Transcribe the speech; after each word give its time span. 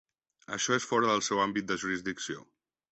Això 0.57 0.77
és 0.79 0.87
fora 0.93 1.11
del 1.11 1.23
seu 1.29 1.43
àmbit 1.47 1.71
de 1.73 1.81
jurisdicció. 1.85 2.49